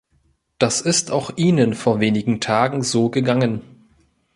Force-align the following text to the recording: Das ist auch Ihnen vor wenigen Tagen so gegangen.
Das 0.57 0.81
ist 0.81 1.11
auch 1.11 1.29
Ihnen 1.37 1.75
vor 1.75 1.99
wenigen 1.99 2.39
Tagen 2.41 2.81
so 2.81 3.11
gegangen. 3.11 3.61